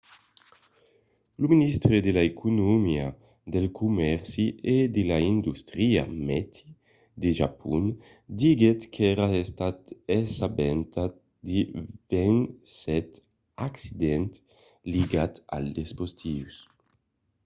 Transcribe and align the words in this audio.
lo 1.39 1.47
ministre 1.55 1.95
de 2.05 2.11
l'economia 2.17 3.07
del 3.53 3.67
comèrci 3.79 4.45
e 4.75 4.77
de 4.95 5.03
l'industria 5.09 6.03
meti 6.27 6.67
de 7.21 7.29
japon 7.41 7.83
diguèt 8.39 8.81
qu'èra 8.93 9.27
estat 9.45 9.77
assabentat 10.21 11.13
de 11.47 11.59
27 12.13 13.15
accidents 13.67 14.35
ligats 14.93 15.37
als 15.55 15.69
dispositius 15.79 16.55